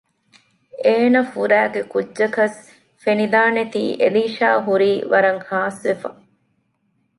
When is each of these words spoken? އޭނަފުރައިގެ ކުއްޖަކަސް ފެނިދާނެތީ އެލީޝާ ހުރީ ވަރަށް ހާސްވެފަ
އޭނަފުރައިގެ 0.83 1.81
ކުއްޖަކަސް 1.91 2.59
ފެނިދާނެތީ 3.03 3.83
އެލީޝާ 4.01 4.49
ހުރީ 4.67 4.91
ވަރަށް 5.11 5.41
ހާސްވެފަ 5.49 6.09